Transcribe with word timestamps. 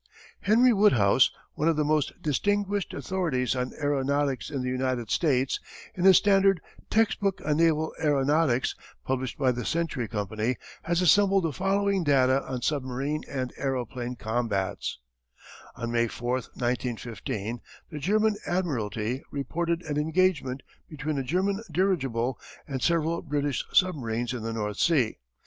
Henry 0.39 0.73
Woodhouse, 0.73 1.29
one 1.53 1.67
of 1.67 1.75
the 1.75 1.83
most 1.85 2.19
distinguished 2.23 2.91
authorities 2.91 3.55
on 3.55 3.71
aeronautics 3.75 4.49
in 4.49 4.63
the 4.63 4.67
United 4.67 5.11
States, 5.11 5.59
in 5.93 6.05
his 6.05 6.17
standard 6.17 6.59
Textbook 6.89 7.39
on 7.45 7.57
Naval 7.57 7.93
Aeronautics, 8.01 8.73
published 9.05 9.37
by 9.37 9.51
the 9.51 9.63
Century 9.63 10.07
Company, 10.07 10.55
has 10.81 11.03
assembled 11.03 11.43
the 11.43 11.53
following 11.53 12.03
data 12.03 12.43
on 12.47 12.63
submarine 12.63 13.21
and 13.29 13.53
aeroplane 13.57 14.15
combats: 14.15 14.97
"On 15.75 15.91
May 15.91 16.07
4, 16.07 16.31
1915, 16.37 17.61
the 17.91 17.99
German 17.99 18.37
Admiralty 18.47 19.21
reported 19.29 19.83
an 19.83 19.97
engagement 19.97 20.63
between 20.89 21.19
a 21.19 21.23
German 21.23 21.61
dirigible 21.71 22.39
and 22.67 22.81
several 22.81 23.21
British 23.21 23.63
submarines 23.71 24.33
in 24.33 24.41
the 24.41 24.51
North 24.53 24.77
Sea. 24.77 25.19